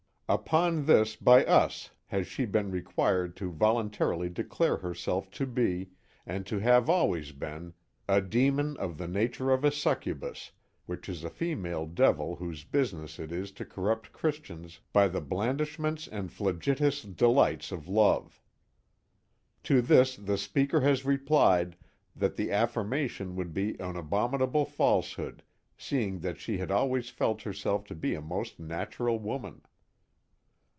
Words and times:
7 0.33 0.39
Upon 0.43 0.85
this, 0.85 1.17
by 1.17 1.43
us 1.45 1.89
has 2.05 2.25
she 2.25 2.45
been 2.45 2.71
required 2.71 3.35
to 3.35 3.51
voluntarily 3.51 4.29
declare 4.29 4.77
herself 4.77 5.29
to 5.31 5.45
be, 5.45 5.89
and 6.25 6.45
to 6.45 6.57
have 6.59 6.89
always 6.89 7.33
been, 7.33 7.73
a 8.07 8.21
demon 8.21 8.77
of 8.77 8.97
the 8.97 9.09
nature 9.09 9.51
of 9.51 9.65
a 9.65 9.71
Succubus, 9.73 10.53
which 10.85 11.09
is 11.09 11.25
a 11.25 11.29
female 11.29 11.85
devil 11.85 12.37
whose 12.37 12.63
business 12.63 13.19
it 13.19 13.33
is 13.33 13.51
to 13.51 13.65
corrupt 13.65 14.13
Christians 14.13 14.79
by 14.93 15.09
the 15.09 15.19
blandishments 15.19 16.07
and 16.07 16.31
flagitious 16.31 17.01
delights 17.03 17.73
of 17.73 17.89
love. 17.89 18.41
To 19.63 19.81
this 19.81 20.15
the 20.15 20.37
speaker 20.37 20.79
has 20.79 21.03
replied 21.03 21.75
that 22.15 22.37
the 22.37 22.53
affirmation 22.53 23.35
would 23.35 23.53
be 23.53 23.77
an 23.81 23.97
abominable 23.97 24.63
falsehood, 24.63 25.43
seeing 25.75 26.19
that 26.19 26.39
she 26.39 26.57
had 26.57 26.71
always 26.71 27.09
felt 27.09 27.41
herself 27.41 27.83
to 27.87 27.95
be 27.95 28.13
a 28.15 28.21
most 28.21 28.61
natural 28.61 29.19
woman. 29.19 29.63